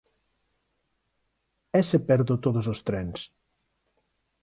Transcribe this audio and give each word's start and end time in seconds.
E 1.79 1.81
se 1.89 1.97
perdo 2.07 2.35
todos 2.45 2.65
os 2.73 2.79
trens? 2.87 3.19